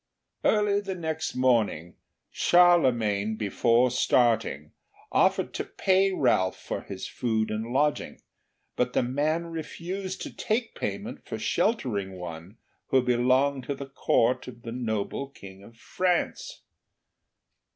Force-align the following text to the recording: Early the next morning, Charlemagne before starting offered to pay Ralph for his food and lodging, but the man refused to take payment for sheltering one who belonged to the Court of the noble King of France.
Early 0.43 0.81
the 0.81 0.95
next 0.95 1.35
morning, 1.35 1.95
Charlemagne 2.31 3.35
before 3.35 3.91
starting 3.91 4.71
offered 5.11 5.53
to 5.53 5.63
pay 5.63 6.11
Ralph 6.11 6.57
for 6.57 6.81
his 6.81 7.07
food 7.07 7.51
and 7.51 7.67
lodging, 7.71 8.19
but 8.75 8.93
the 8.93 9.03
man 9.03 9.45
refused 9.45 10.23
to 10.23 10.33
take 10.35 10.73
payment 10.73 11.23
for 11.23 11.37
sheltering 11.37 12.13
one 12.13 12.57
who 12.87 13.03
belonged 13.03 13.65
to 13.65 13.75
the 13.75 13.85
Court 13.85 14.47
of 14.47 14.63
the 14.63 14.71
noble 14.71 15.27
King 15.29 15.61
of 15.61 15.77
France. 15.77 16.63